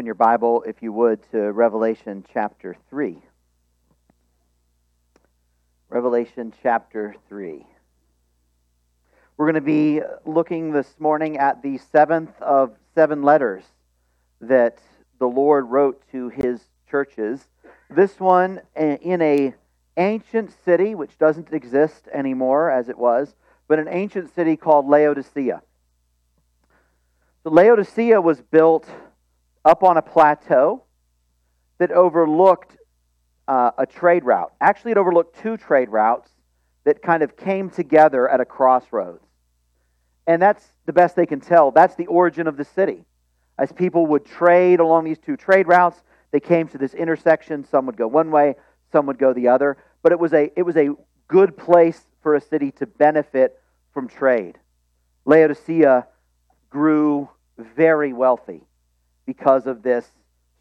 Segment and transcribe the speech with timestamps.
[0.00, 3.18] open your Bible, if you would, to Revelation chapter 3.
[5.90, 7.66] Revelation chapter 3.
[9.36, 13.62] We're going to be looking this morning at the seventh of seven letters
[14.40, 14.78] that
[15.18, 17.48] the Lord wrote to his churches.
[17.90, 19.54] This one eh, in a
[19.98, 23.34] ancient city which doesn't exist anymore as it was,
[23.68, 25.60] but an ancient city called Laodicea.
[27.42, 28.88] The Laodicea was built
[29.64, 30.84] up on a plateau
[31.78, 32.76] that overlooked
[33.48, 34.52] uh, a trade route.
[34.60, 36.30] Actually, it overlooked two trade routes
[36.84, 39.24] that kind of came together at a crossroads.
[40.26, 41.70] And that's the best they can tell.
[41.70, 43.04] That's the origin of the city.
[43.58, 46.00] As people would trade along these two trade routes,
[46.30, 47.64] they came to this intersection.
[47.64, 48.54] Some would go one way,
[48.92, 49.76] some would go the other.
[50.02, 50.90] But it was a, it was a
[51.28, 53.58] good place for a city to benefit
[53.92, 54.58] from trade.
[55.24, 56.06] Laodicea
[56.70, 58.62] grew very wealthy
[59.30, 60.04] because of this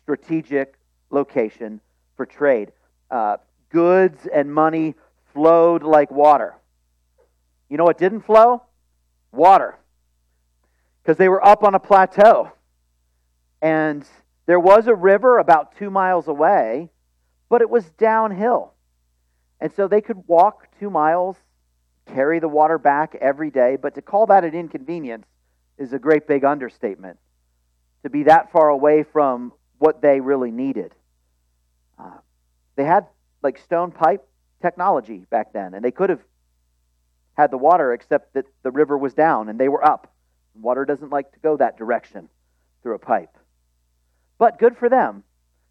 [0.04, 0.76] strategic
[1.10, 1.82] location
[2.16, 2.72] for trade.
[3.10, 3.38] Uh,
[3.72, 4.94] goods and money
[5.34, 6.54] flowed like water.
[7.68, 8.62] You know what didn't flow?
[9.32, 9.76] Water.
[11.02, 12.52] Because they were up on a plateau.
[13.60, 14.06] And
[14.46, 16.92] there was a river about two miles away,
[17.50, 18.74] but it was downhill.
[19.60, 21.38] And so they could walk two miles,
[22.06, 25.26] carry the water back every day, but to call that an inconvenience
[25.80, 27.18] is a great big understatement.
[28.04, 30.94] To be that far away from what they really needed.
[31.98, 32.20] Uh,
[32.76, 33.08] they had
[33.42, 34.26] like stone pipe
[34.62, 36.22] technology back then, and they could have
[37.34, 40.14] had the water, except that the river was down and they were up.
[40.54, 42.28] Water doesn't like to go that direction
[42.84, 43.38] through a pipe.
[44.38, 45.24] But good for them.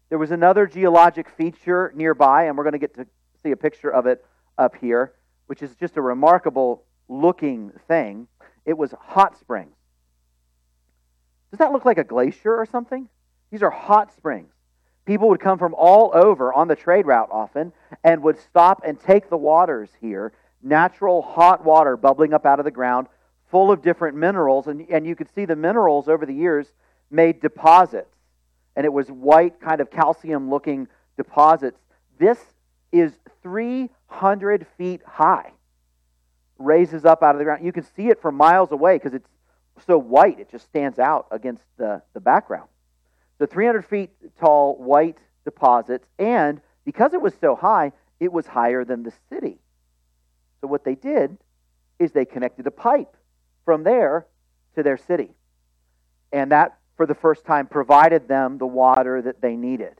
[0.09, 3.05] There was another geologic feature nearby, and we're going to get to
[3.43, 4.25] see a picture of it
[4.57, 5.13] up here,
[5.45, 8.27] which is just a remarkable looking thing.
[8.65, 9.75] It was hot springs.
[11.51, 13.09] Does that look like a glacier or something?
[13.51, 14.53] These are hot springs.
[15.05, 18.99] People would come from all over on the trade route often and would stop and
[18.99, 20.31] take the waters here.
[20.61, 23.07] Natural hot water bubbling up out of the ground,
[23.49, 24.67] full of different minerals.
[24.67, 26.67] And, and you could see the minerals over the years
[27.09, 28.13] made deposits.
[28.75, 30.87] And it was white, kind of calcium looking
[31.17, 31.79] deposits.
[32.19, 32.37] This
[32.91, 35.53] is 300 feet high,
[36.59, 37.65] raises up out of the ground.
[37.65, 39.27] You can see it from miles away because it's
[39.89, 42.69] so white, it just stands out against the, the background.
[43.39, 48.85] The 300 feet tall white deposits, and because it was so high, it was higher
[48.85, 49.57] than the city.
[50.61, 51.37] So what they did
[51.97, 53.17] is they connected a pipe
[53.65, 54.27] from there
[54.75, 55.31] to their city.
[56.31, 59.99] And that, for the first time, provided them the water that they needed.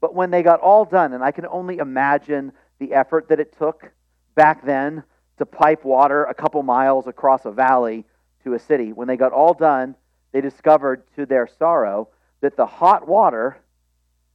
[0.00, 3.58] But when they got all done, and I can only imagine the effort that it
[3.58, 3.90] took
[4.36, 5.02] back then
[5.38, 8.04] to pipe water a couple miles across a valley
[8.44, 8.92] to a city.
[8.92, 9.94] When they got all done,
[10.32, 12.08] they discovered to their sorrow
[12.40, 13.58] that the hot water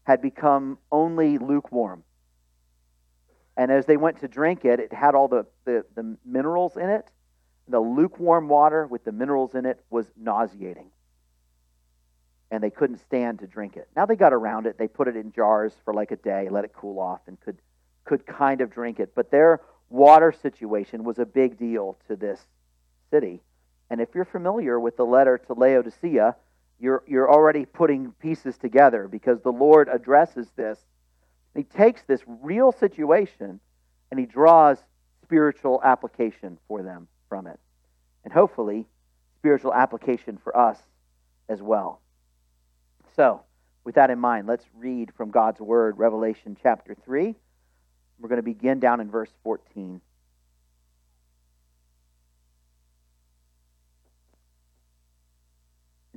[0.03, 2.03] had become only lukewarm.
[3.57, 6.89] And as they went to drink it, it had all the, the, the minerals in
[6.89, 7.09] it.
[7.67, 10.91] The lukewarm water with the minerals in it was nauseating.
[12.51, 13.87] And they couldn't stand to drink it.
[13.95, 14.77] Now they got around it.
[14.77, 17.57] They put it in jars for like a day, let it cool off, and could,
[18.03, 19.15] could kind of drink it.
[19.15, 22.39] But their water situation was a big deal to this
[23.09, 23.41] city.
[23.89, 26.35] And if you're familiar with the letter to Laodicea,
[26.79, 30.79] you're, you're already putting pieces together because the Lord addresses this.
[31.55, 33.59] He takes this real situation
[34.11, 34.77] and he draws
[35.23, 37.59] spiritual application for them from it.
[38.23, 38.85] And hopefully,
[39.37, 40.77] spiritual application for us
[41.47, 42.01] as well.
[43.15, 43.41] So,
[43.83, 47.35] with that in mind, let's read from God's Word, Revelation chapter 3.
[48.19, 50.01] We're going to begin down in verse 14.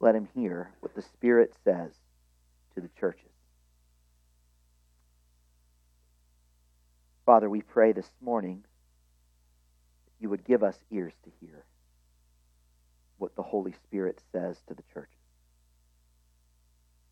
[0.00, 1.92] let him hear what the Spirit says
[2.74, 3.22] to the churches.
[7.24, 8.62] Father, we pray this morning
[10.06, 11.64] that you would give us ears to hear
[13.18, 15.12] what the Holy Spirit says to the churches.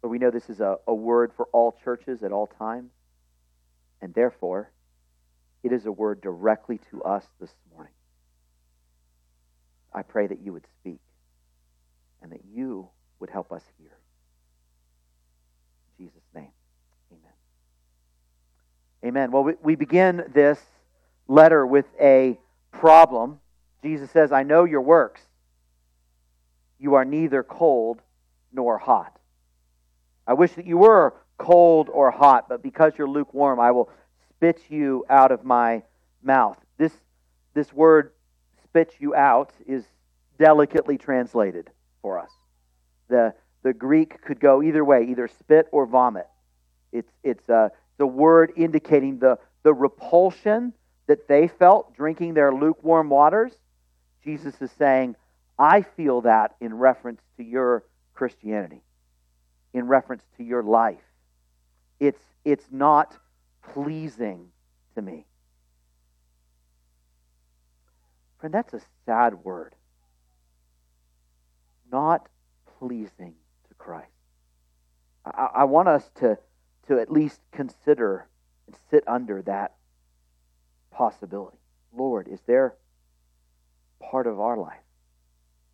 [0.02, 2.92] But we know this is a, a word for all churches at all times,
[4.02, 4.70] and therefore,
[5.62, 7.94] it is a word directly to us this morning.
[9.94, 11.00] I pray that you would speak
[12.24, 12.88] and that you
[13.20, 13.90] would help us hear.
[15.98, 16.48] In Jesus' name,
[17.12, 17.32] amen.
[19.04, 19.30] Amen.
[19.30, 20.58] Well, we, we begin this
[21.28, 22.38] letter with a
[22.72, 23.40] problem.
[23.82, 25.20] Jesus says, I know your works.
[26.80, 28.00] You are neither cold
[28.52, 29.20] nor hot.
[30.26, 33.90] I wish that you were cold or hot, but because you're lukewarm, I will
[34.30, 35.82] spit you out of my
[36.22, 36.56] mouth.
[36.78, 36.92] This,
[37.52, 38.12] this word,
[38.64, 39.84] spit you out, is
[40.38, 41.70] delicately translated
[42.04, 42.30] for us.
[43.08, 46.28] The, the Greek could go either way, either spit or vomit.
[46.92, 50.74] It's, it's uh, the word indicating the, the repulsion
[51.06, 53.52] that they felt drinking their lukewarm waters.
[54.22, 55.16] Jesus is saying,
[55.58, 58.82] I feel that in reference to your Christianity,
[59.72, 60.98] in reference to your life.
[62.00, 63.16] It's, it's not
[63.72, 64.48] pleasing
[64.94, 65.24] to me.
[68.40, 69.74] Friend, that's a sad word
[71.94, 72.28] not
[72.80, 73.34] pleasing
[73.68, 74.10] to Christ.
[75.24, 76.36] I, I want us to,
[76.88, 78.26] to at least consider
[78.66, 79.74] and sit under that
[80.90, 81.58] possibility.
[81.96, 82.74] Lord, is there
[84.00, 84.82] part of our life,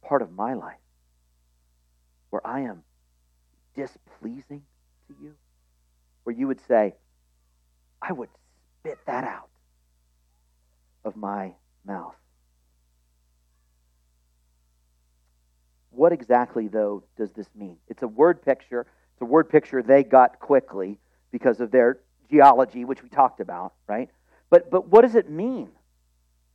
[0.06, 0.76] part of my life,
[2.28, 2.82] where I am
[3.74, 4.62] displeasing
[5.08, 5.32] to you?
[6.24, 6.96] Where you would say,
[8.02, 8.28] I would
[8.80, 9.48] spit that out
[11.02, 11.54] of my
[11.86, 12.14] mouth.
[15.90, 17.76] What exactly, though, does this mean?
[17.88, 18.86] It's a word picture.
[19.12, 20.98] It's a word picture they got quickly
[21.30, 21.98] because of their
[22.30, 24.08] geology, which we talked about, right?
[24.50, 25.68] But, but what does it mean?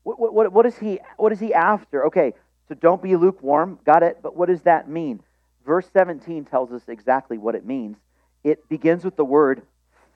[0.03, 2.05] What, what, what, is he, what is he after?
[2.07, 2.33] Okay,
[2.67, 3.79] so don't be lukewarm.
[3.85, 4.19] Got it.
[4.21, 5.21] But what does that mean?
[5.65, 7.97] Verse 17 tells us exactly what it means.
[8.43, 9.63] It begins with the word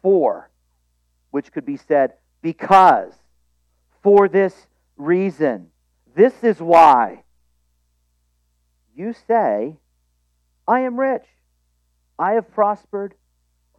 [0.02, 0.50] for,
[1.32, 3.14] which could be said because,
[4.02, 4.68] for this
[4.98, 5.68] reason.
[6.16, 7.24] This is why
[9.00, 9.78] you say,
[10.68, 11.26] I am rich,
[12.20, 13.16] I have prospered,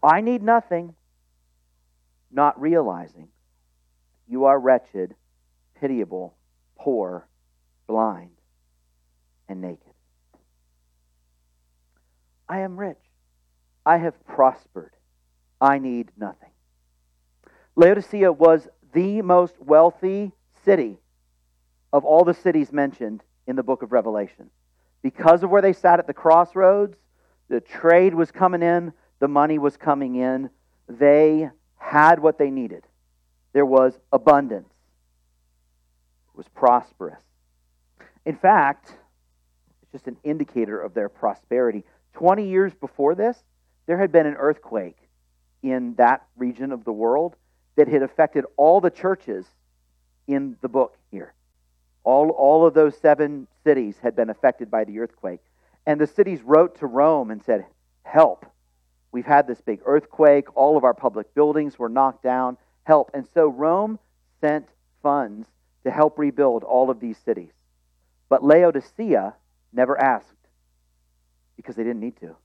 [0.03, 0.95] I need nothing,
[2.33, 3.29] not realizing
[4.27, 5.15] you are wretched,
[5.79, 6.35] pitiable,
[6.79, 7.29] poor,
[7.87, 8.31] blind,
[9.47, 9.93] and naked.
[12.49, 12.97] I am rich.
[13.85, 14.93] I have prospered.
[15.61, 16.51] I need nothing.
[17.77, 20.33] Laodicea was the most wealthy
[20.65, 20.97] city
[21.93, 24.51] of all the cities mentioned in the book of Revelation
[25.03, 26.97] because of where they sat at the crossroads,
[27.49, 30.51] the trade was coming in, the money was coming in.
[30.89, 32.87] They had what they needed.
[33.53, 34.73] There was abundance,
[36.33, 37.23] it was prosperous.
[38.25, 38.95] In fact,
[39.83, 41.85] it's just an indicator of their prosperity.
[42.13, 43.37] 20 years before this,
[43.87, 44.97] there had been an earthquake
[45.63, 47.35] in that region of the world
[47.77, 49.47] that had affected all the churches
[50.29, 50.97] in the book.
[52.05, 55.41] All, all of those seven cities had been affected by the earthquake.
[55.87, 57.67] And the cities wrote to Rome and said,
[58.03, 58.47] Help.
[59.13, 60.57] We've had this big earthquake.
[60.57, 62.57] All of our public buildings were knocked down.
[62.85, 63.11] Help.
[63.13, 63.99] And so Rome
[64.41, 64.69] sent
[65.03, 65.49] funds
[65.85, 67.53] to help rebuild all of these cities.
[68.29, 69.35] But Laodicea
[69.73, 70.27] never asked
[71.57, 72.37] because they didn't need to.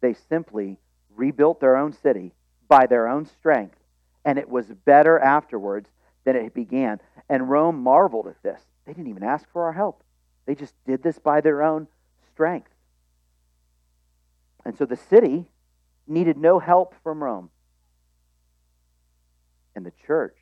[0.00, 0.78] They simply
[1.14, 2.32] rebuilt their own city
[2.68, 3.76] by their own strength,
[4.24, 5.88] and it was better afterwards
[6.32, 7.00] than it began.
[7.30, 8.60] And Rome marveled at this.
[8.84, 10.02] They didn't even ask for our help,
[10.46, 11.88] they just did this by their own
[12.32, 12.70] strength.
[14.64, 15.50] And so the city
[16.06, 17.50] needed no help from Rome.
[19.74, 20.36] And the church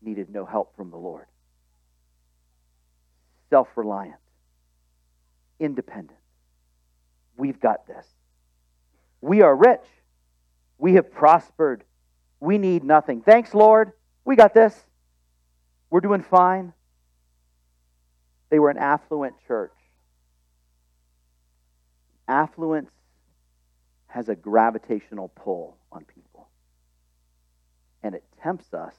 [0.00, 1.26] needed no help from the Lord.
[3.50, 4.20] Self reliant,
[5.60, 6.18] independent.
[7.36, 8.06] We've got this.
[9.20, 9.84] We are rich.
[10.78, 11.84] We have prospered.
[12.40, 13.20] We need nothing.
[13.20, 13.92] Thanks, Lord.
[14.24, 14.74] We got this.
[15.90, 16.72] We're doing fine.
[18.50, 19.72] They were an affluent church.
[22.28, 22.90] Affluence
[24.06, 26.48] has a gravitational pull on people.
[28.02, 28.94] and it tempts us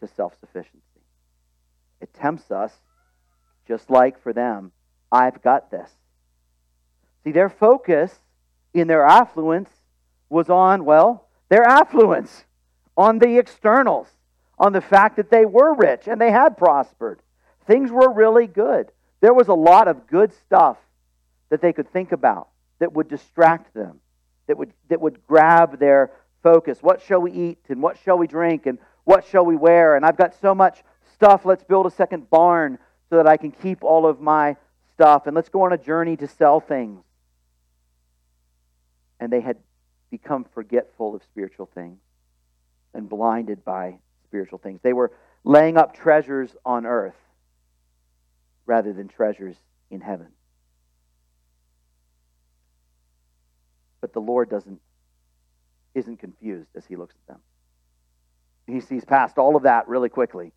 [0.00, 0.80] to self sufficiency.
[2.00, 2.72] It tempts us,
[3.66, 4.72] just like for them,
[5.12, 5.90] I've got this.
[7.22, 8.12] See, their focus
[8.74, 9.70] in their affluence
[10.28, 12.44] was on, well, their affluence,
[12.96, 14.08] on the externals,
[14.58, 17.20] on the fact that they were rich and they had prospered.
[17.66, 18.92] Things were really good.
[19.20, 20.76] There was a lot of good stuff
[21.48, 22.48] that they could think about
[22.78, 24.00] that would distract them,
[24.46, 26.10] that would, that would grab their
[26.42, 26.78] focus.
[26.82, 27.58] What shall we eat?
[27.68, 28.66] And what shall we drink?
[28.66, 29.96] And what shall we wear?
[29.96, 30.82] And I've got so much
[31.14, 31.44] stuff.
[31.44, 34.56] Let's build a second barn so that I can keep all of my
[34.92, 35.26] stuff.
[35.26, 37.02] And let's go on a journey to sell things.
[39.20, 39.56] And they had
[40.10, 41.98] become forgetful of spiritual things
[42.94, 44.80] and blinded by spiritual things.
[44.82, 45.12] They were
[45.44, 47.16] laying up treasures on earth
[48.66, 49.56] rather than treasures
[49.90, 50.28] in heaven.
[54.00, 54.80] But the Lord doesn't
[55.94, 57.40] isn't confused as he looks at them.
[58.66, 60.52] He sees past all of that really quickly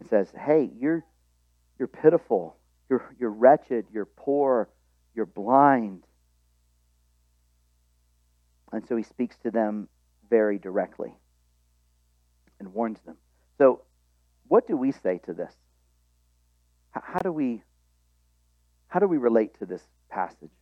[0.00, 1.04] and says, "Hey, you're
[1.78, 2.56] you're pitiful.
[2.88, 4.68] You're you're wretched, you're poor,
[5.14, 6.04] you're blind."
[8.72, 9.88] And so he speaks to them
[10.28, 11.14] very directly
[12.58, 13.16] and warns them.
[13.58, 13.82] So,
[14.48, 15.52] what do we say to this?
[16.90, 17.62] How do we
[18.88, 20.52] how do we relate to this passage?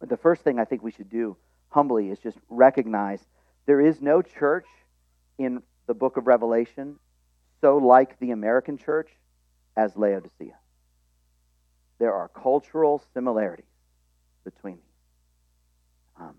[0.00, 1.36] The first thing I think we should do
[1.70, 3.20] humbly is just recognize
[3.66, 4.66] there is no church
[5.38, 6.98] in the book of Revelation
[7.64, 9.08] so like the American church
[9.74, 10.58] as Laodicea.
[11.98, 13.64] There are cultural similarities
[14.44, 16.20] between these.
[16.20, 16.34] Um,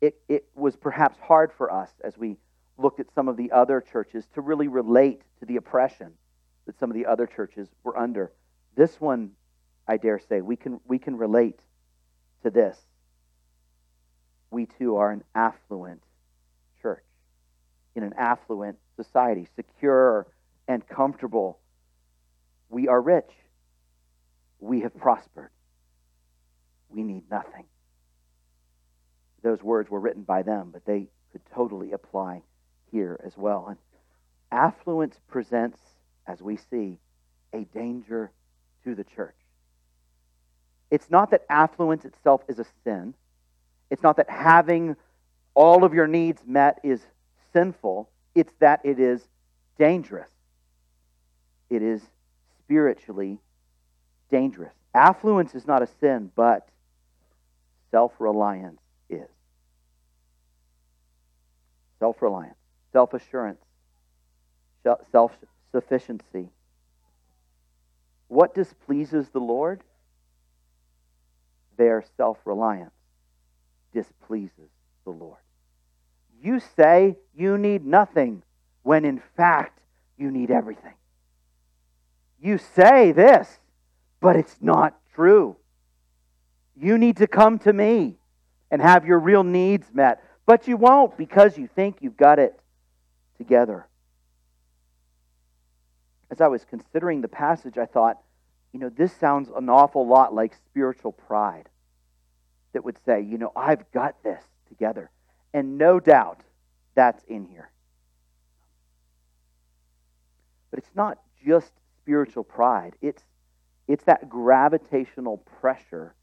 [0.00, 2.38] it, it was perhaps hard for us as we
[2.76, 6.12] looked at some of the other churches to really relate to the oppression
[6.66, 8.32] that some of the other churches were under.
[8.76, 9.32] This one,
[9.86, 11.58] I dare say, we can, we can relate
[12.42, 12.76] to this.
[14.50, 16.02] We too are an affluent
[16.80, 17.04] church
[17.94, 20.26] in an affluent society, secure
[20.66, 21.58] and comfortable.
[22.68, 23.30] We are rich.
[24.60, 25.50] We have prospered.
[26.88, 27.66] We need nothing.
[29.42, 32.42] Those words were written by them, but they could totally apply
[32.94, 33.66] here as well.
[33.68, 33.78] And
[34.50, 35.78] affluence presents
[36.26, 36.98] as we see,
[37.52, 38.30] a danger
[38.84, 39.36] to the church.
[40.90, 43.14] It's not that affluence itself is a sin.
[43.90, 44.96] It's not that having
[45.54, 47.00] all of your needs met is
[47.52, 48.08] sinful.
[48.34, 49.22] It's that it is
[49.78, 50.30] dangerous.
[51.70, 52.02] It is
[52.64, 53.38] spiritually
[54.30, 54.72] dangerous.
[54.94, 56.68] Affluence is not a sin, but
[57.90, 59.28] self reliance is.
[61.98, 62.56] Self reliance,
[62.94, 63.60] self assurance,
[65.10, 65.36] self
[65.72, 66.48] sufficiency.
[68.28, 69.82] What displeases the Lord?
[71.76, 72.94] Their self reliance
[73.92, 74.70] displeases
[75.04, 75.40] the Lord.
[76.40, 78.44] You say you need nothing
[78.84, 79.80] when in fact
[80.16, 80.94] you need everything.
[82.40, 83.58] You say this,
[84.20, 85.56] but it's not true.
[86.80, 88.18] You need to come to me
[88.70, 92.60] and have your real needs met, but you won't because you think you've got it
[93.44, 93.86] together
[96.34, 98.18] as I was considering the passage, I thought,
[98.72, 101.68] you know, this sounds an awful lot like spiritual pride
[102.72, 105.10] that would say, you know, I've got this together.
[105.52, 106.40] And no doubt
[106.96, 107.70] that's in here.
[110.70, 111.72] But it's not just
[112.02, 113.22] spiritual pride, it's,
[113.86, 116.14] it's that gravitational pressure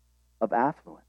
[0.42, 1.06] of affluence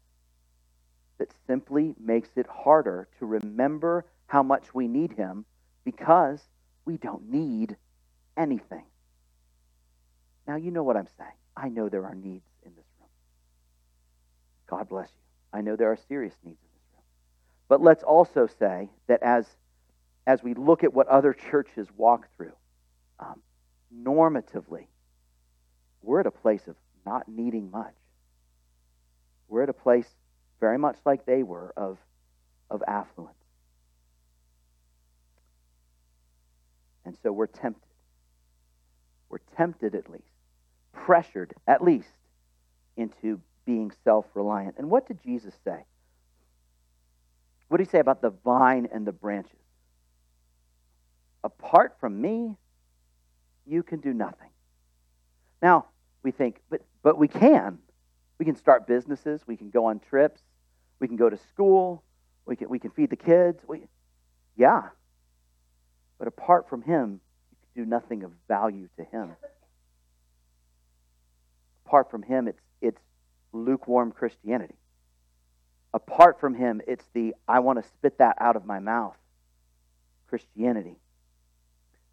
[1.18, 5.44] that simply makes it harder to remember how much we need Him
[5.84, 6.40] because
[6.84, 7.76] we don't need
[8.36, 8.84] anything.
[10.46, 11.30] Now, you know what I'm saying.
[11.56, 13.08] I know there are needs in this room.
[14.66, 15.58] God bless you.
[15.58, 17.04] I know there are serious needs in this room.
[17.68, 19.46] But let's also say that as,
[20.26, 22.52] as we look at what other churches walk through,
[23.20, 23.40] um,
[23.94, 24.86] normatively,
[26.02, 26.74] we're at a place of
[27.06, 27.94] not needing much.
[29.48, 30.08] We're at a place
[30.60, 31.98] very much like they were of,
[32.70, 33.36] of affluence.
[37.12, 37.82] And so we're tempted.
[39.28, 40.24] We're tempted at least
[40.94, 42.08] pressured, at least,
[42.96, 44.76] into being self reliant.
[44.78, 45.84] And what did Jesus say?
[47.68, 49.58] What did he say about the vine and the branches?
[51.44, 52.56] Apart from me,
[53.66, 54.48] you can do nothing.
[55.60, 55.86] Now,
[56.22, 57.78] we think, but, but we can.
[58.38, 60.40] We can start businesses, we can go on trips,
[60.98, 62.02] we can go to school,
[62.46, 63.60] we can, we can feed the kids.
[63.68, 63.82] We,
[64.56, 64.88] yeah.
[66.22, 67.18] But apart from him,
[67.50, 69.32] you can do nothing of value to him
[71.92, 73.00] apart from him, it's, it's
[73.52, 74.76] lukewarm Christianity.
[75.92, 79.14] Apart from him, it's the I want to spit that out of my mouth
[80.30, 80.96] Christianity.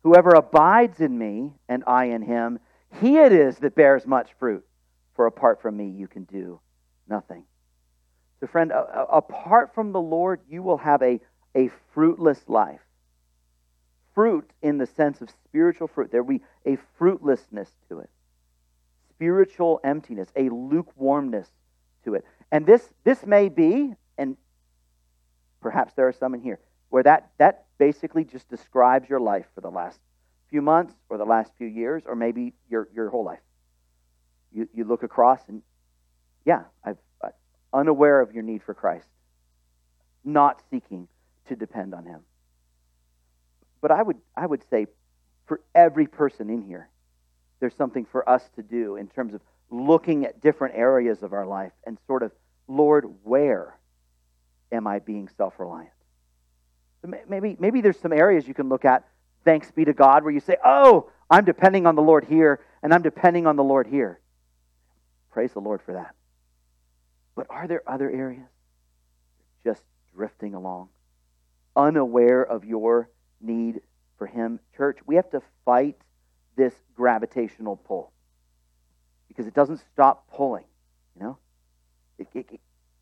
[0.04, 2.60] Whoever abides in me and I in him,
[3.00, 4.66] he it is that bears much fruit.
[5.16, 6.60] For apart from me, you can do
[7.08, 7.46] nothing.
[8.42, 11.22] So, friend, apart from the Lord, you will have a,
[11.56, 12.82] a fruitless life.
[14.16, 16.12] Fruit in the sense of spiritual fruit.
[16.12, 18.10] There be a fruitlessness to it,
[19.10, 21.48] spiritual emptiness, a lukewarmness
[22.06, 22.26] to it.
[22.52, 24.36] And this, this may be, and
[25.62, 29.62] perhaps there are some in here, where that, that basically just describes your life for
[29.62, 30.00] the last
[30.50, 33.40] few months or the last few years or maybe your, your whole life.
[34.52, 35.62] You, you look across and,
[36.46, 37.32] yeah, I've, I'm
[37.72, 39.08] unaware of your need for Christ,
[40.26, 41.08] not seeking
[41.48, 42.22] to depend on Him.
[43.82, 44.88] But I would, I would say
[45.46, 46.90] for every person in here,
[47.60, 51.46] there's something for us to do in terms of looking at different areas of our
[51.46, 52.32] life and sort of,
[52.68, 53.78] Lord, where
[54.72, 55.92] am I being self reliant?
[57.28, 59.06] Maybe, maybe there's some areas you can look at,
[59.46, 62.94] thanks be to God, where you say, Oh, I'm depending on the Lord here, and
[62.94, 64.20] I'm depending on the Lord here.
[65.32, 66.16] Praise the Lord for that.
[67.36, 68.50] But are there other areas
[69.64, 69.84] just
[70.14, 70.90] drifting along,
[71.76, 73.10] unaware of your
[73.42, 73.82] need
[74.18, 74.60] for Him?
[74.76, 75.98] Church, we have to fight
[76.56, 78.12] this gravitational pull
[79.28, 80.66] because it doesn't stop pulling.
[81.16, 81.38] You know,
[82.18, 82.60] it, it, it,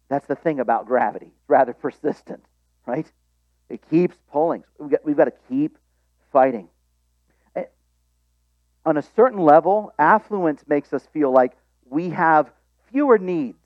[0.10, 1.28] that's the thing about gravity.
[1.28, 2.44] It's rather persistent,
[2.86, 3.12] right?
[3.70, 4.64] It keeps pulling.
[4.80, 5.78] We've got, we've got to keep
[6.32, 6.70] fighting.
[7.56, 7.64] Eh,
[8.86, 11.54] on a certain level, affluence makes us feel like
[11.90, 12.52] we have
[12.92, 13.58] fewer needs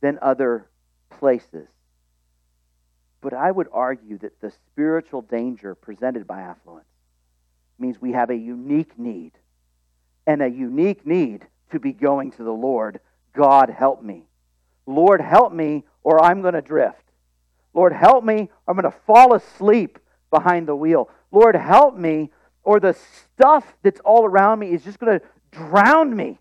[0.00, 0.68] than other
[1.10, 1.68] places.
[3.28, 6.88] But I would argue that the spiritual danger presented by affluence
[7.78, 9.32] means we have a unique need.
[10.26, 13.00] And a unique need to be going to the Lord.
[13.34, 14.22] God, help me.
[14.86, 17.04] Lord, help me, or I'm going to drift.
[17.74, 19.98] Lord, help me, I'm going to fall asleep
[20.30, 21.10] behind the wheel.
[21.30, 22.30] Lord, help me,
[22.62, 22.96] or the
[23.34, 26.38] stuff that's all around me is just going to drown me.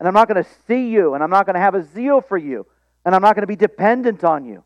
[0.00, 2.20] And I'm not going to see you, and I'm not going to have a zeal
[2.20, 2.66] for you,
[3.04, 4.64] and I'm not going to be dependent on you.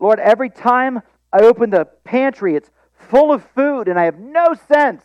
[0.00, 2.70] Lord, every time I open the pantry, it's
[3.10, 5.02] full of food, and I have no sense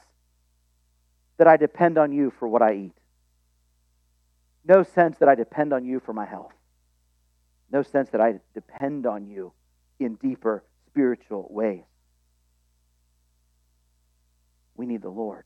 [1.38, 2.98] that I depend on you for what I eat.
[4.68, 6.54] No sense that I depend on you for my health.
[7.72, 9.52] No sense that I depend on you
[10.00, 11.84] in deeper spiritual ways.
[14.76, 15.44] We need the Lord.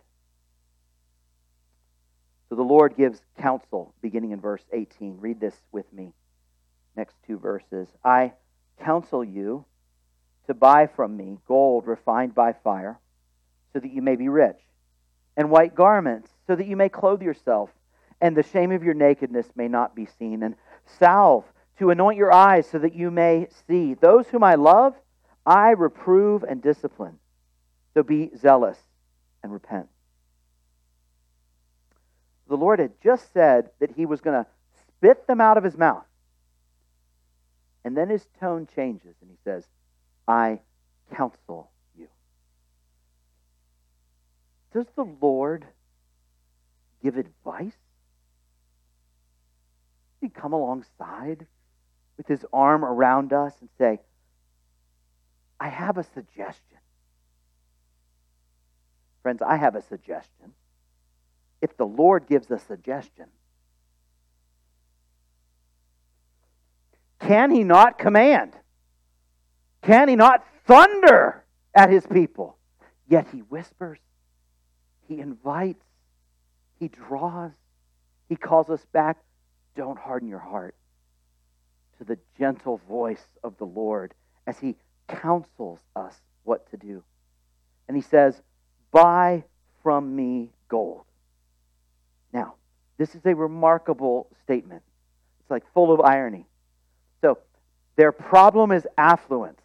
[2.49, 5.17] So the Lord gives counsel beginning in verse 18.
[5.19, 6.13] Read this with me.
[6.95, 7.87] Next two verses.
[8.03, 8.33] I
[8.79, 9.65] counsel you
[10.47, 12.99] to buy from me gold refined by fire,
[13.71, 14.59] so that you may be rich,
[15.37, 17.69] and white garments, so that you may clothe yourself,
[18.19, 20.55] and the shame of your nakedness may not be seen, and
[20.99, 21.45] salve
[21.77, 23.93] to anoint your eyes so that you may see.
[23.93, 24.95] Those whom I love,
[25.45, 27.19] I reprove and discipline.
[27.93, 28.77] So be zealous
[29.43, 29.87] and repent.
[32.47, 34.49] The Lord had just said that he was going to
[34.97, 36.03] spit them out of his mouth.
[37.83, 39.65] And then his tone changes and he says,
[40.27, 40.59] I
[41.15, 42.07] counsel you.
[44.73, 45.65] Does the Lord
[47.01, 47.77] give advice?
[50.21, 51.47] Does he come alongside
[52.17, 53.99] with his arm around us and say,
[55.59, 56.77] I have a suggestion.
[59.23, 60.53] Friends, I have a suggestion.
[61.61, 63.25] If the Lord gives a suggestion,
[67.19, 68.53] can he not command?
[69.81, 72.57] Can he not thunder at his people?
[73.07, 73.99] Yet he whispers,
[75.07, 75.83] he invites,
[76.79, 77.51] he draws,
[78.27, 79.17] he calls us back.
[79.75, 80.75] Don't harden your heart
[81.97, 84.13] to the gentle voice of the Lord
[84.45, 84.75] as he
[85.07, 87.03] counsels us what to do.
[87.87, 88.41] And he says,
[88.91, 89.43] Buy
[89.83, 91.05] from me gold.
[92.33, 92.55] Now,
[92.97, 94.83] this is a remarkable statement.
[95.41, 96.48] It's like full of irony.
[97.21, 97.37] So,
[97.95, 99.61] their problem is affluence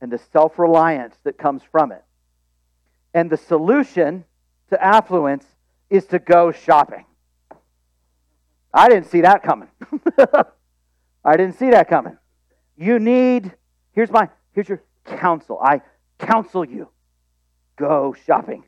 [0.00, 2.04] and the self reliance that comes from it.
[3.14, 4.24] And the solution
[4.70, 5.44] to affluence
[5.90, 7.04] is to go shopping.
[8.72, 9.68] I didn't see that coming.
[11.24, 12.16] I didn't see that coming.
[12.76, 13.52] You need,
[13.92, 15.58] here's my, here's your counsel.
[15.62, 15.82] I
[16.18, 16.88] counsel you.
[17.76, 18.64] Go shopping.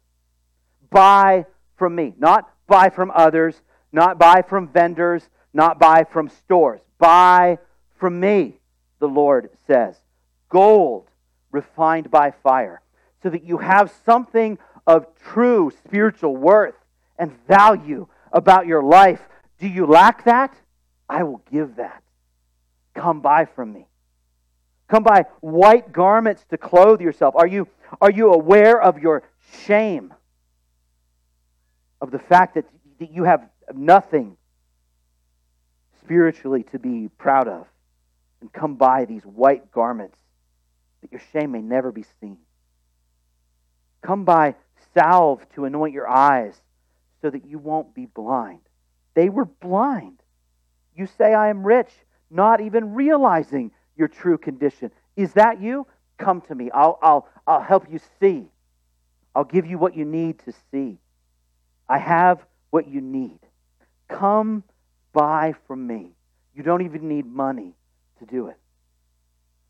[0.91, 1.47] Buy
[1.77, 2.15] from me.
[2.19, 3.61] Not buy from others,
[3.93, 6.81] not buy from vendors, not buy from stores.
[6.99, 7.59] Buy
[7.97, 8.61] from me,
[8.99, 9.97] the Lord says.
[10.49, 11.09] Gold
[11.51, 12.83] refined by fire,
[13.23, 16.75] so that you have something of true spiritual worth
[17.19, 19.21] and value about your life.
[19.59, 20.55] Do you lack that?
[21.09, 22.03] I will give that.
[22.95, 23.87] Come buy from me.
[24.89, 27.35] Come buy white garments to clothe yourself.
[27.37, 27.69] Are you,
[28.01, 29.23] Are you aware of your
[29.65, 30.13] shame?
[32.01, 32.67] Of the fact that
[32.99, 34.37] that you have nothing
[36.05, 37.67] spiritually to be proud of?
[38.41, 40.19] And come buy these white garments
[41.03, 42.39] that your shame may never be seen.
[44.03, 44.55] Come buy
[44.95, 46.55] salve to anoint your eyes
[47.23, 48.61] so that you won't be blind.
[49.15, 50.21] They were blind.
[50.95, 51.91] You say, I am rich,
[52.31, 54.91] not even realizing your true condition.
[55.17, 55.87] Is that you?
[56.19, 56.71] Come to me.
[56.71, 58.47] I'll, I'll, I'll help you see.
[59.35, 60.99] I'll give you what you need to see.
[61.89, 63.39] I have what you need.
[64.09, 64.63] Come
[65.15, 66.11] buy from me.
[66.55, 67.75] You don't even need money
[68.19, 68.59] to do it.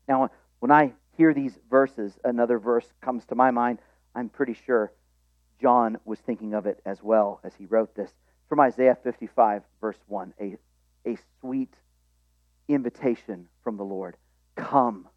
[0.09, 0.29] Now,
[0.59, 3.79] when I hear these verses, another verse comes to my mind.
[4.13, 4.91] I'm pretty sure
[5.61, 8.11] John was thinking of it as well as he wrote this.
[8.49, 10.57] From Isaiah 55, verse 1, a,
[11.07, 11.73] a sweet
[12.67, 14.17] invitation from the Lord.
[14.55, 15.07] Come,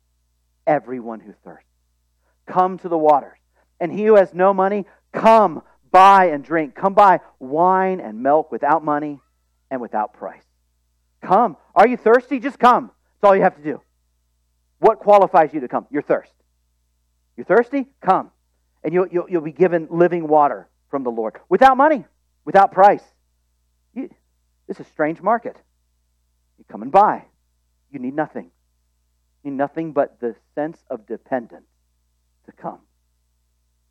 [0.67, 1.69] everyone who thirsts.
[2.47, 3.39] Come to the waters.
[3.81, 6.75] And he who has no money, come buy and drink.
[6.75, 9.21] Come buy wine and milk without money
[9.71, 10.43] and without price.
[11.23, 11.57] Come.
[11.75, 12.39] Are you thirsty?
[12.39, 12.91] Just come.
[13.21, 13.81] That's all you have to do.
[14.79, 15.87] What qualifies you to come?
[15.91, 16.33] Your thirst.
[17.37, 17.87] You're thirsty?
[18.01, 18.31] Come.
[18.85, 22.05] And you'll, you'll, you'll be given living water from the Lord without money,
[22.45, 23.03] without price.
[23.95, 24.09] You,
[24.67, 25.57] this is a strange market.
[26.59, 27.25] You come and buy.
[27.91, 28.51] You need nothing.
[29.43, 31.67] You need nothing but the sense of dependence
[32.47, 32.81] to come.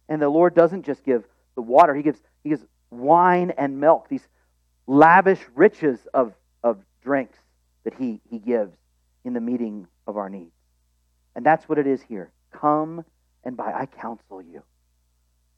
[0.09, 4.07] And the Lord doesn't just give the water, He gives, he gives wine and milk,
[4.09, 4.27] these
[4.87, 7.37] lavish riches of, of drinks
[7.83, 8.73] that he, he gives
[9.23, 10.51] in the meeting of our needs.
[11.35, 12.31] And that's what it is here.
[12.51, 13.05] Come
[13.43, 13.73] and buy.
[13.73, 14.63] I counsel you.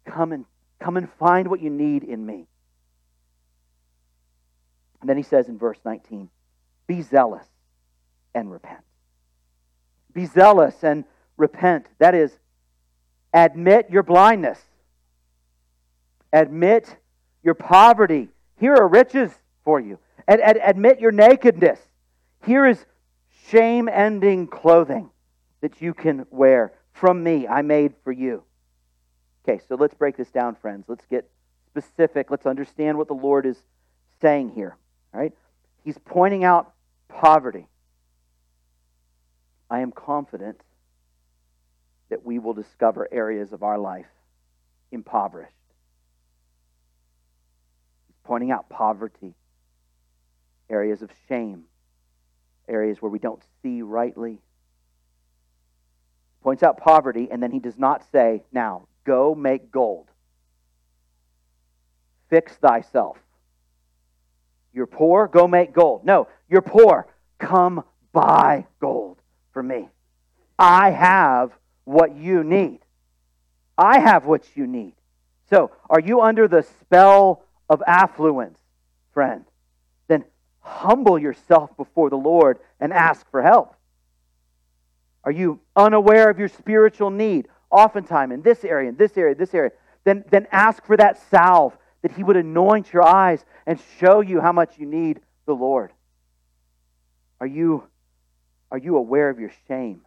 [0.05, 0.45] Come and
[0.79, 2.47] come and find what you need in me.
[5.01, 6.29] And then he says in verse 19,
[6.87, 7.45] be zealous
[8.33, 8.81] and repent.
[10.13, 11.05] Be zealous and
[11.37, 11.85] repent.
[11.99, 12.31] That is,
[13.33, 14.59] admit your blindness.
[16.33, 16.95] Admit
[17.43, 18.29] your poverty.
[18.59, 19.31] Here are riches
[19.63, 19.99] for you.
[20.27, 21.79] Ad- ad- admit your nakedness.
[22.45, 22.85] Here is
[23.47, 25.09] shame ending clothing
[25.61, 26.73] that you can wear.
[26.91, 28.43] From me, I made for you.
[29.43, 30.85] Okay, so let's break this down, friends.
[30.87, 31.29] Let's get
[31.67, 32.29] specific.
[32.29, 33.57] Let's understand what the Lord is
[34.21, 34.75] saying here.
[35.13, 35.33] All right?
[35.83, 36.73] He's pointing out
[37.07, 37.67] poverty.
[39.69, 40.61] I am confident
[42.09, 44.07] that we will discover areas of our life
[44.91, 45.53] impoverished.
[48.29, 49.33] Pointing out poverty,
[50.69, 51.63] areas of shame,
[52.67, 54.37] areas where we don't see rightly.
[56.43, 60.09] Points out poverty, and then he does not say, Now, go make gold.
[62.29, 63.17] Fix thyself.
[64.75, 66.05] You're poor, go make gold.
[66.05, 67.07] No, you're poor,
[67.39, 69.17] come buy gold
[69.53, 69.89] for me.
[70.59, 71.51] I have
[71.83, 72.81] what you need.
[73.75, 74.93] I have what you need.
[75.49, 78.59] So, are you under the spell of affluence,
[79.13, 79.45] friend?
[80.07, 80.25] Then
[80.61, 83.75] humble yourself before the Lord and ask for help.
[85.23, 87.47] Are you unaware of your spiritual need?
[87.69, 89.71] Oftentimes, in this area, in this area, this area,
[90.03, 94.41] then, then ask for that salve that He would anoint your eyes and show you
[94.41, 95.91] how much you need the Lord.
[97.39, 97.83] Are you,
[98.71, 100.01] are you aware of your shame,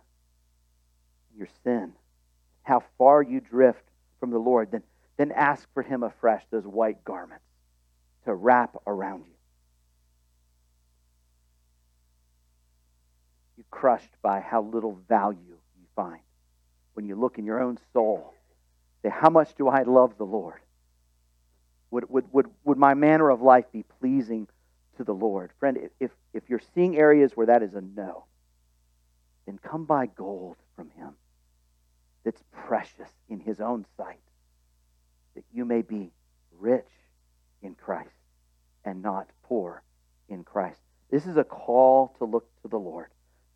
[1.37, 1.92] your sin,
[2.62, 3.85] how far you drift
[4.18, 4.72] from the Lord?
[4.72, 4.83] Then,
[5.18, 7.44] then ask for Him afresh those white garments
[8.24, 9.35] to wrap around you.
[13.56, 15.38] You're crushed by how little value
[15.78, 16.20] you find
[16.94, 18.35] when you look in your own soul.
[19.02, 20.61] Say, how much do I love the Lord?
[21.90, 24.48] Would, would, would, would my manner of life be pleasing
[24.96, 25.50] to the Lord?
[25.58, 28.24] Friend, if, if you're seeing areas where that is a no,
[29.46, 31.11] then come buy gold from Him
[32.24, 34.20] that's precious in His own sight,
[35.35, 36.12] that you may be
[36.58, 36.88] rich
[37.62, 38.11] in Christ
[38.85, 39.83] and not poor
[40.29, 40.81] in Christ.
[41.11, 43.09] This is a call to look to the Lord,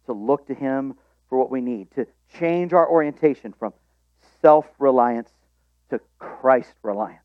[0.07, 0.95] to look to Him
[1.29, 2.07] for what we need, to
[2.38, 3.73] change our orientation from
[4.42, 5.31] self reliance
[5.90, 7.23] to Christ reliance.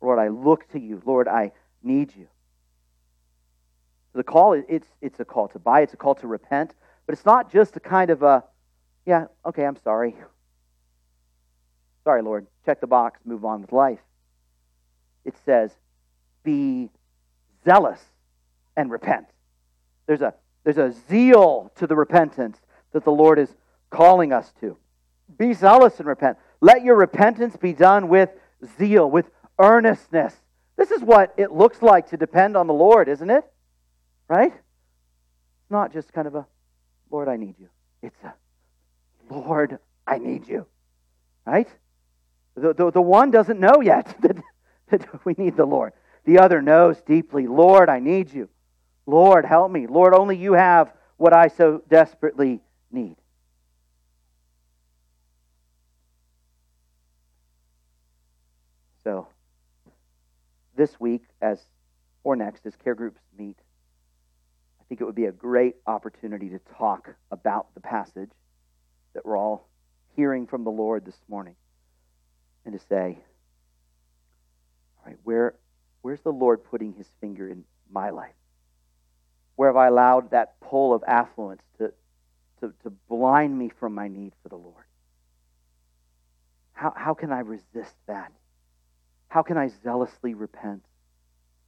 [0.00, 1.02] Lord, I look to you.
[1.04, 2.26] Lord, I need you.
[4.12, 6.74] The call, it's, it's a call to buy, it's a call to repent,
[7.06, 8.44] but it's not just a kind of a,
[9.06, 10.16] yeah, okay, I'm sorry.
[12.04, 12.46] Sorry, Lord.
[12.64, 14.00] Check the box, move on with life.
[15.24, 15.70] It says,
[16.42, 16.90] be
[17.64, 18.00] zealous
[18.76, 19.26] and repent.
[20.06, 22.58] There's a, there's a zeal to the repentance
[22.92, 23.54] that the Lord is
[23.90, 24.76] calling us to.
[25.38, 26.38] Be zealous and repent.
[26.60, 28.30] Let your repentance be done with
[28.78, 30.34] zeal, with earnestness.
[30.76, 33.44] This is what it looks like to depend on the Lord, isn't it?
[34.28, 34.52] Right?
[34.52, 36.46] It's not just kind of a,
[37.10, 37.68] Lord, I need you.
[38.02, 38.34] It's a,
[39.32, 40.66] Lord, I need you.
[41.46, 41.68] Right?
[42.54, 44.39] The, the, the one doesn't know yet that, that
[45.24, 45.92] we need the Lord.
[46.24, 48.48] The other knows deeply, Lord, I need you.
[49.06, 49.86] Lord, help me.
[49.86, 53.16] Lord, only you have what I so desperately need.
[59.02, 59.28] So,
[60.76, 61.58] this week, as
[62.22, 63.56] or next, as care groups meet,
[64.80, 68.30] I think it would be a great opportunity to talk about the passage
[69.14, 69.68] that we're all
[70.16, 71.56] hearing from the Lord this morning
[72.64, 73.18] and to say,
[75.24, 75.54] where,
[76.02, 78.34] where's the Lord putting his finger in my life?
[79.56, 81.92] Where have I allowed that pull of affluence to,
[82.60, 84.84] to, to blind me from my need for the Lord?
[86.72, 88.32] How, how can I resist that?
[89.28, 90.82] How can I zealously repent?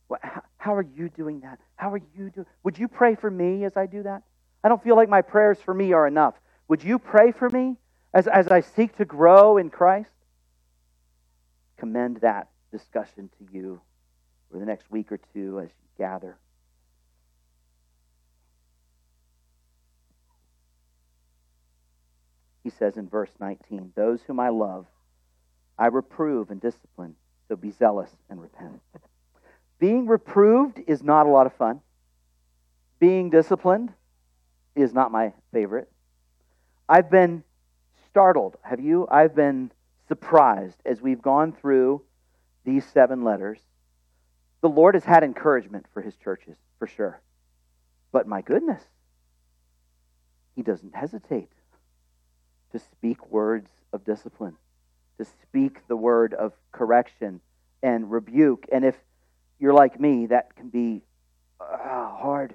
[0.08, 1.58] What, how, how are you doing that?
[1.76, 2.46] How are you doing?
[2.64, 4.22] Would you pray for me as I do that?
[4.64, 6.34] I don't feel like my prayers for me are enough.
[6.68, 7.76] Would you pray for me
[8.14, 10.10] as, as I seek to grow in Christ?
[11.76, 13.80] Commend that discussion to you
[14.50, 16.36] for the next week or two as you gather.
[22.64, 24.86] He says in verse 19, Those whom I love,
[25.78, 27.16] I reprove and discipline,
[27.48, 28.80] so be zealous and repent.
[29.78, 31.80] Being reproved is not a lot of fun.
[33.00, 33.92] Being disciplined
[34.76, 35.90] is not my favorite.
[36.88, 37.42] I've been
[38.08, 38.56] startled.
[38.62, 39.08] Have you?
[39.10, 39.72] I've been
[40.06, 42.02] surprised as we've gone through
[42.64, 43.58] these seven letters.
[44.60, 47.20] The Lord has had encouragement for his churches, for sure.
[48.12, 48.82] But my goodness,
[50.54, 51.50] he doesn't hesitate
[52.72, 54.56] to speak words of discipline,
[55.18, 57.40] to speak the word of correction
[57.82, 58.66] and rebuke.
[58.70, 58.96] And if
[59.58, 61.02] you're like me, that can be
[61.60, 61.76] uh,
[62.16, 62.54] hard.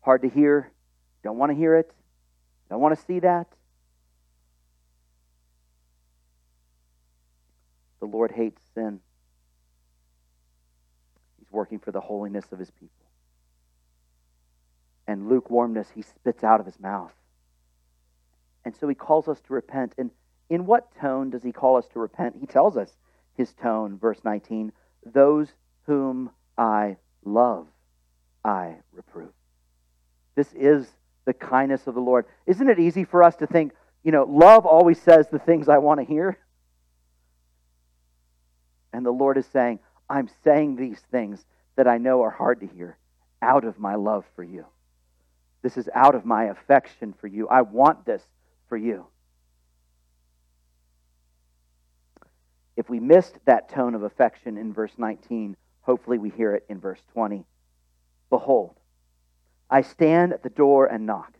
[0.00, 0.70] Hard to hear.
[1.22, 1.92] Don't want to hear it.
[2.70, 3.46] Don't want to see that.
[8.00, 9.00] The Lord hates sin.
[11.38, 13.06] He's working for the holiness of his people.
[15.06, 17.12] And lukewarmness he spits out of his mouth.
[18.64, 19.94] And so he calls us to repent.
[19.96, 20.10] And
[20.50, 22.36] in what tone does he call us to repent?
[22.40, 22.96] He tells us
[23.34, 24.72] his tone, verse 19
[25.06, 25.48] Those
[25.86, 27.66] whom I love,
[28.44, 29.32] I reprove.
[30.34, 30.86] This is
[31.24, 32.26] the kindness of the Lord.
[32.46, 33.72] Isn't it easy for us to think,
[34.04, 36.38] you know, love always says the things I want to hear?
[38.92, 41.44] And the Lord is saying, I'm saying these things
[41.76, 42.96] that I know are hard to hear
[43.42, 44.66] out of my love for you.
[45.62, 47.48] This is out of my affection for you.
[47.48, 48.22] I want this
[48.68, 49.06] for you.
[52.76, 56.78] If we missed that tone of affection in verse 19, hopefully we hear it in
[56.78, 57.44] verse 20.
[58.30, 58.74] Behold,
[59.68, 61.32] I stand at the door and knock.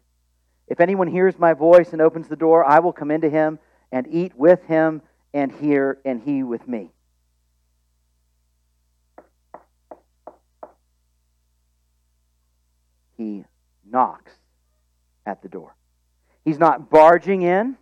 [0.66, 3.58] If anyone hears my voice and opens the door, I will come into him
[3.92, 5.00] and eat with him
[5.32, 6.90] and hear and he with me.
[13.18, 13.44] He
[13.90, 14.32] knocks
[15.26, 15.76] at the door.
[16.44, 17.76] He's not barging in,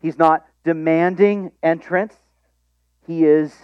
[0.00, 2.14] he's not demanding entrance.
[3.06, 3.54] He is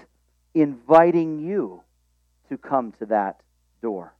[0.53, 1.83] inviting you
[2.51, 3.41] to come to that
[3.81, 4.15] door.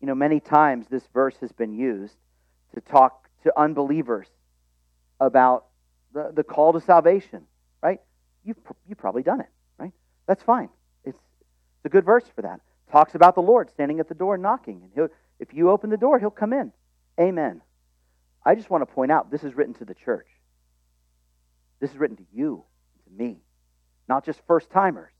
[0.00, 2.16] You know, many times this verse has been used
[2.74, 4.26] to talk to unbelievers
[5.20, 5.66] about
[6.12, 7.42] the, the call to salvation,
[7.80, 8.00] right?
[8.44, 8.56] You've,
[8.88, 9.48] you've probably done it,
[9.78, 9.92] right?
[10.26, 10.70] That's fine.
[11.04, 14.36] It's, it's a good verse for that talks about the Lord standing at the door
[14.38, 14.82] knocking.
[14.82, 16.72] And he'll, if you open the door, he'll come in.
[17.20, 17.60] Amen.
[18.44, 20.26] I just want to point out this is written to the church.
[21.80, 22.64] This is written to you,
[23.04, 23.38] to me,
[24.08, 25.12] not just first timers.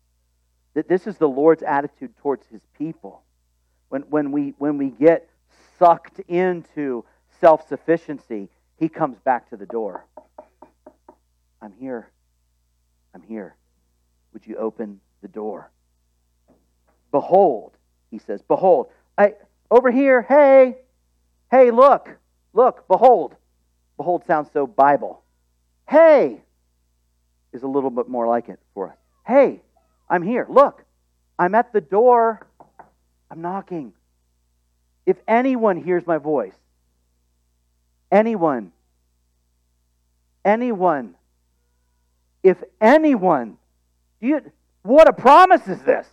[0.74, 3.22] That this is the Lord's attitude towards his people.
[3.88, 5.29] When, when, we, when we get
[5.79, 7.05] sucked into
[7.40, 10.07] self sufficiency, he comes back to the door.
[11.62, 12.11] I'm here.
[13.14, 13.57] I'm here.
[14.33, 15.70] Would you open the door?
[17.14, 17.70] Behold,
[18.11, 18.88] he says, behold.
[19.16, 19.35] I
[19.70, 20.79] over here, hey,
[21.48, 22.09] hey, look,
[22.53, 23.37] look, behold.
[23.96, 25.22] Behold sounds so Bible.
[25.88, 26.42] Hey
[27.53, 28.96] is a little bit more like it for us.
[29.24, 29.61] Hey,
[30.11, 30.44] I'm here.
[30.50, 30.83] Look,
[31.38, 32.44] I'm at the door.
[33.31, 33.92] I'm knocking.
[35.07, 36.57] If anyone hears my voice,
[38.11, 38.72] anyone,
[40.44, 41.14] anyone,
[42.42, 43.57] if anyone,
[44.20, 44.40] you,
[44.83, 46.09] what a promise is this?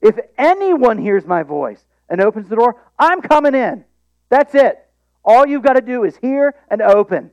[0.00, 3.84] If anyone hears my voice and opens the door, I'm coming in.
[4.28, 4.78] That's it.
[5.24, 7.30] All you've got to do is hear and open.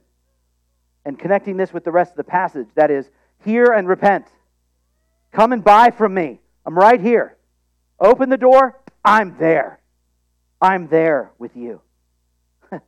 [1.06, 3.10] And connecting this with the rest of the passage, that is,
[3.44, 4.26] hear and repent.
[5.32, 6.40] Come and buy from me.
[6.66, 7.38] I'm right here.
[8.00, 8.80] Open the door.
[9.04, 9.80] I'm there.
[10.62, 11.82] I'm there with you.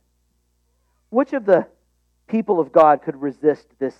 [1.10, 1.66] which of the
[2.26, 3.94] people of God could resist this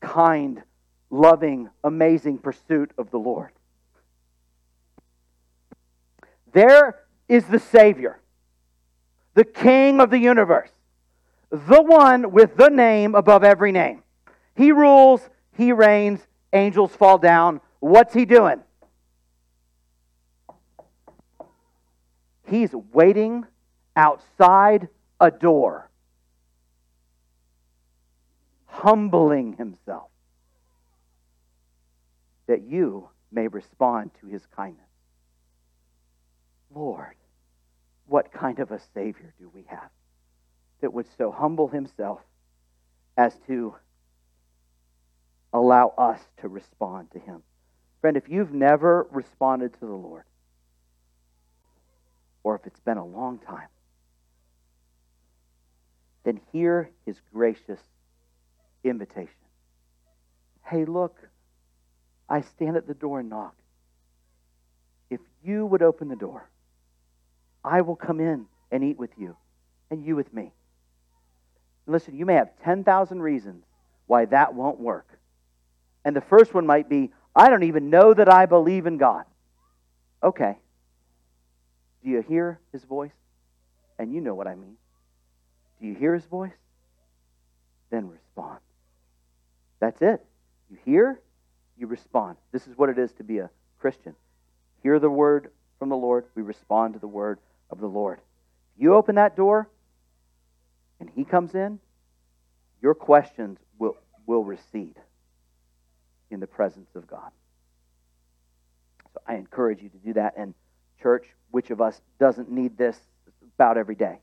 [0.00, 0.62] kind,
[1.10, 3.50] loving, amazing pursuit of the Lord.
[6.52, 8.20] There is the Savior,
[9.34, 10.70] the King of the universe,
[11.50, 14.02] the one with the name above every name.
[14.54, 16.20] He rules, he reigns,
[16.52, 17.60] angels fall down.
[17.80, 18.62] What's he doing?
[22.46, 23.46] He's waiting
[23.96, 24.88] outside
[25.18, 25.88] a door,
[28.66, 30.10] humbling himself
[32.46, 34.91] that you may respond to his kindness.
[36.74, 37.14] Lord,
[38.06, 39.90] what kind of a Savior do we have
[40.80, 42.20] that would so humble himself
[43.16, 43.74] as to
[45.52, 47.42] allow us to respond to him?
[48.00, 50.24] Friend, if you've never responded to the Lord,
[52.42, 53.68] or if it's been a long time,
[56.24, 57.80] then hear his gracious
[58.84, 59.28] invitation.
[60.64, 61.16] Hey, look,
[62.28, 63.54] I stand at the door and knock.
[65.10, 66.48] If you would open the door,
[67.64, 69.36] I will come in and eat with you,
[69.90, 70.52] and you with me.
[71.86, 73.64] Listen, you may have 10,000 reasons
[74.06, 75.06] why that won't work.
[76.04, 79.24] And the first one might be, I don't even know that I believe in God.
[80.22, 80.56] Okay.
[82.02, 83.12] Do you hear his voice?
[83.98, 84.76] And you know what I mean.
[85.80, 86.52] Do you hear his voice?
[87.90, 88.58] Then respond.
[89.80, 90.24] That's it.
[90.70, 91.20] You hear,
[91.76, 92.36] you respond.
[92.52, 94.14] This is what it is to be a Christian.
[94.82, 97.38] Hear the word from the Lord, we respond to the word
[97.72, 98.20] of the Lord.
[98.76, 99.68] You open that door
[101.00, 101.80] and he comes in,
[102.80, 104.96] your questions will, will recede
[106.30, 107.30] in the presence of God.
[109.12, 110.34] So I encourage you to do that.
[110.36, 110.54] And,
[111.00, 112.96] church, which of us doesn't need this
[113.56, 114.18] about every day?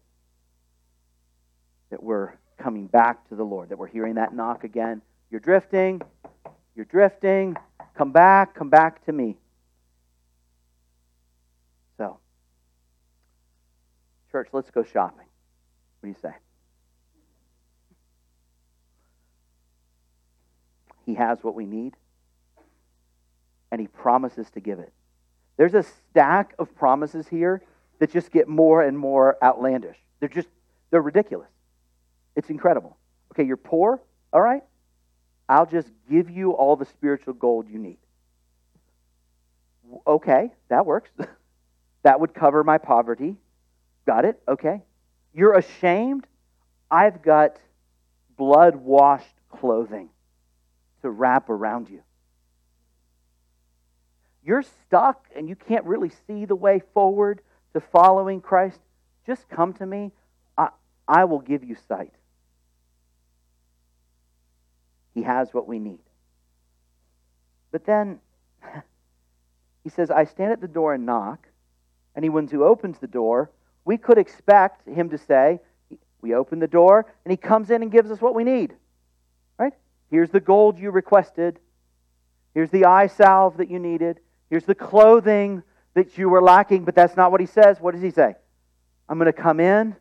[1.90, 5.02] That we're coming back to the Lord, that we're hearing that knock again.
[5.32, 6.02] You're drifting,
[6.76, 7.58] you're drifting.
[7.96, 9.36] Come back, come back to me.
[11.98, 12.20] So,
[14.32, 15.26] church, let's go shopping.
[16.00, 16.36] What do you say?
[21.06, 21.96] He has what we need,
[23.72, 24.94] and He promises to give it.
[25.58, 27.64] There's a stack of promises here
[28.00, 29.98] that just get more and more outlandish.
[30.20, 30.48] They're just,
[30.92, 31.50] they're ridiculous.
[32.36, 32.98] It's incredible.
[33.34, 34.64] Okay, you're poor, all right?
[35.50, 37.98] I'll just give you all the spiritual gold you need.
[40.06, 41.10] Okay, that works.
[42.04, 43.36] that would cover my poverty.
[44.10, 44.42] Got it?
[44.48, 44.82] Okay.
[45.36, 46.26] You're ashamed?
[46.90, 47.58] I've got
[48.40, 50.10] blood washed clothing
[51.04, 52.02] to wrap around you.
[54.44, 57.42] You're stuck and you can't really see the way forward
[57.74, 58.80] to following Christ.
[59.28, 60.12] Just come to me.
[60.58, 60.70] I,
[61.08, 62.16] I will give you sight.
[65.14, 66.02] He has what we need.
[67.72, 68.18] But then
[69.84, 71.46] he says, I stand at the door and knock.
[72.16, 73.52] Anyone who opens the door,
[73.86, 75.60] we could expect him to say,
[76.22, 78.74] We open the door, and he comes in and gives us what we need.
[79.58, 79.74] Right?
[80.10, 81.60] Here's the gold you requested.
[82.54, 84.20] Here's the eye salve that you needed.
[84.50, 85.64] Here's the clothing
[85.94, 87.80] that you were lacking, but that's not what he says.
[87.80, 88.36] What does he say?
[89.08, 89.96] I'm going to come in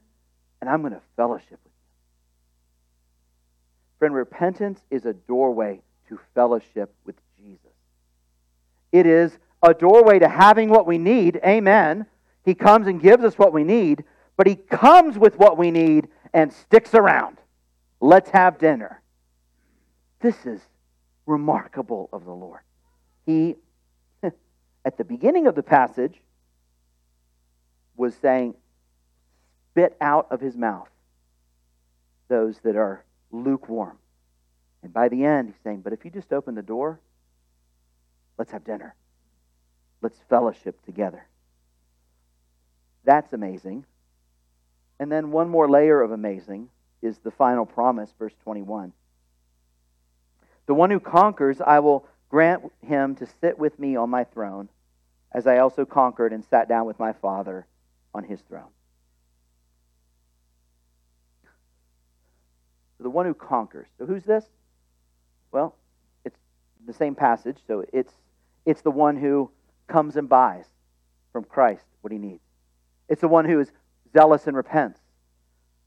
[0.61, 1.71] and I'm going to fellowship with you.
[3.99, 7.59] Friend, repentance is a doorway to fellowship with Jesus.
[8.93, 11.41] It is a doorway to having what we need.
[11.45, 12.07] Amen.
[12.49, 14.05] He comes and gives us what we need,
[14.39, 17.37] but He comes with what we need and sticks around.
[18.01, 19.03] Let's have dinner.
[20.21, 20.63] This is
[21.27, 22.61] remarkable of the Lord.
[23.27, 23.57] He,
[24.23, 26.23] at the beginning of the passage,
[27.97, 28.55] was saying,
[29.71, 30.89] spit out of his mouth
[32.29, 33.99] those that are lukewarm.
[34.83, 36.99] And by the end, he's saying, But if you just open the door,
[38.39, 38.95] let's have dinner.
[40.01, 41.28] Let's fellowship together.
[43.05, 43.84] That's amazing.
[45.01, 46.68] And then one more layer of amazing
[47.03, 48.92] is the final promise, verse 21.
[50.66, 54.68] The one who conquers, I will grant him to sit with me on my throne,
[55.32, 57.66] as I also conquered and sat down with my Father
[58.14, 58.70] on his throne.
[63.01, 63.88] the one who conquers.
[63.99, 64.44] So who's this?
[65.53, 65.74] Well,
[66.24, 66.38] it's
[66.86, 68.12] the same passage, so it's
[68.66, 69.51] it's the one who
[69.86, 70.66] comes and buys
[71.32, 72.42] from Christ what he needs.
[73.09, 73.71] It's the one who is
[74.13, 75.01] zealous and repents.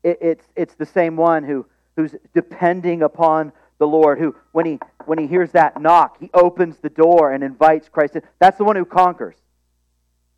[0.03, 1.65] It, it's it's the same one who
[1.95, 6.77] who's depending upon the Lord, who when he when he hears that knock, he opens
[6.77, 8.23] the door and invites Christ in.
[8.39, 9.35] That's the one who conquers.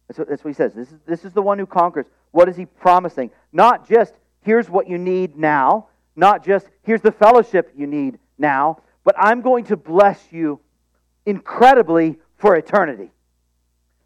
[0.07, 0.73] That's what, that's what he says.
[0.73, 2.05] This is, this is the one who conquers.
[2.31, 3.31] What is he promising?
[3.51, 8.81] Not just here's what you need now, not just, here's the fellowship you need now,
[9.03, 10.59] but I'm going to bless you
[11.25, 13.11] incredibly for eternity.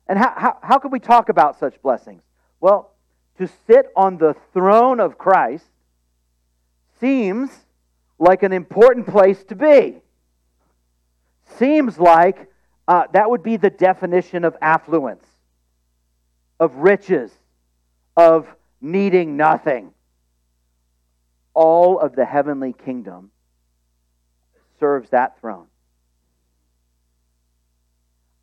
[0.07, 2.21] And how, how, how can we talk about such blessings?
[2.59, 2.91] Well,
[3.37, 5.65] to sit on the throne of Christ
[6.99, 7.51] seems
[8.19, 9.97] like an important place to be.
[11.57, 12.51] Seems like
[12.87, 15.25] uh, that would be the definition of affluence,
[16.59, 17.31] of riches,
[18.15, 18.47] of
[18.81, 19.91] needing nothing.
[21.53, 23.31] All of the heavenly kingdom
[24.79, 25.67] serves that throne.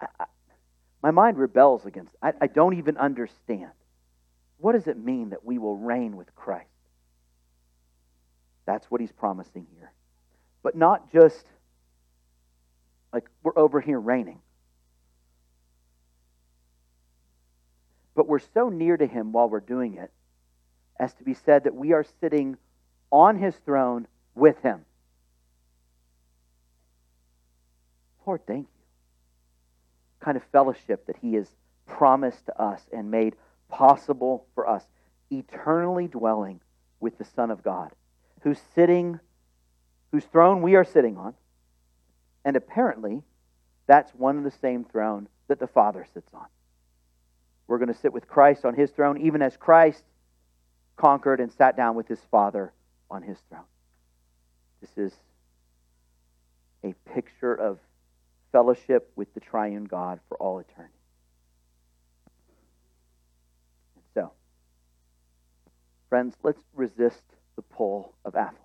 [0.01, 0.25] I, I,
[1.03, 3.71] my mind rebels against I, I don't even understand.
[4.65, 6.71] What does it mean that we will reign with Christ?
[8.65, 9.93] That's what he's promising here.
[10.63, 11.45] But not just
[13.13, 14.39] like we're over here reigning.
[18.15, 20.11] But we're so near to him while we're doing it
[20.99, 22.57] as to be said that we are sitting
[23.13, 24.87] on his throne with him.
[28.27, 30.25] Lord, thank you.
[30.25, 31.49] Kind of fellowship that he has
[31.87, 33.37] promised to us and made
[33.69, 34.85] possible for us,
[35.31, 36.61] eternally dwelling
[37.01, 37.91] with the Son of God,
[38.43, 39.19] who's sitting,
[40.13, 41.35] whose throne we are sitting on,
[42.45, 43.23] and apparently
[43.87, 46.47] that's one and the same throne that the Father sits on.
[47.67, 50.05] We're going to sit with Christ on his throne, even as Christ
[50.97, 52.73] conquered and sat down with his Father
[53.11, 53.65] on his throne.
[54.81, 55.19] This is
[56.83, 57.79] a picture of
[58.53, 60.93] fellowship with the triune God for all eternity.
[64.15, 64.33] So,
[66.15, 67.25] friends, let's resist
[67.57, 68.61] the pull of affluence.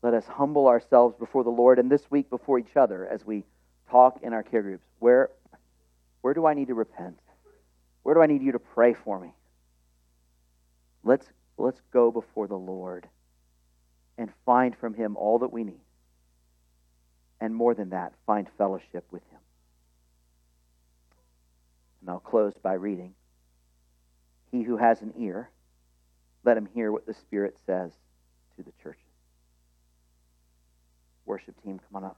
[0.00, 3.42] Let us humble ourselves before the Lord and this week before each other as we
[3.90, 4.84] talk in our care groups.
[5.00, 5.30] Where,
[6.20, 7.18] where do I need to repent?
[8.04, 9.34] Where do I need you to pray for me?
[11.02, 11.26] Let's,
[11.58, 13.08] let's go before the Lord
[14.16, 15.82] and find from Him all that we need.
[17.40, 19.40] And more than that, find fellowship with Him.
[22.02, 23.14] And I'll close by reading
[24.52, 25.48] He who has an ear,
[26.44, 27.92] let him hear what the Spirit says
[28.56, 29.02] to the churches.
[31.24, 32.16] Worship team, come on up.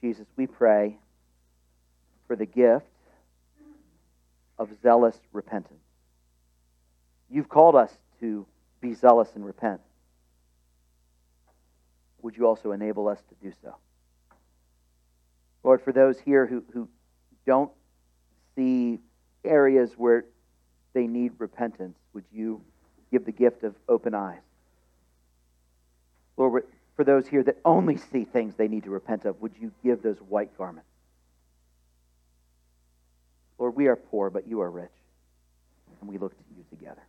[0.00, 0.96] Jesus, we pray
[2.28, 2.86] for the gift
[4.58, 5.80] of zealous repentance.
[7.28, 8.46] You've called us to
[8.80, 9.80] be zealous and repent.
[12.22, 13.74] Would you also enable us to do so?
[15.62, 16.88] Lord, for those here who, who
[17.46, 17.70] don't
[18.56, 19.00] see
[19.44, 20.24] areas where
[20.94, 22.60] they need repentance, would you
[23.10, 24.40] give the gift of open eyes?
[26.36, 26.64] Lord,
[26.96, 30.02] for those here that only see things they need to repent of, would you give
[30.02, 30.88] those white garments?
[33.58, 34.90] Lord, we are poor, but you are rich.
[36.00, 37.02] And we look to you together.